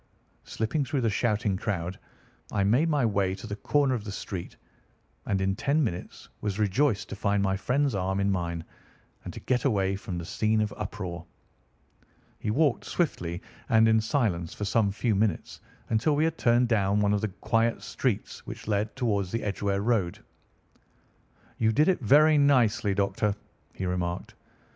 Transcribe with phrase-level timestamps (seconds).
[0.45, 1.99] Slipping through the shouting crowd
[2.51, 4.55] I made my way to the corner of the street,
[5.27, 8.65] and in ten minutes was rejoiced to find my friend's arm in mine,
[9.23, 11.23] and to get away from the scene of uproar.
[12.39, 16.99] He walked swiftly and in silence for some few minutes until we had turned down
[16.99, 20.17] one of the quiet streets which lead towards the Edgeware Road.
[21.59, 23.35] "You did it very nicely, Doctor,"
[23.75, 24.33] he remarked.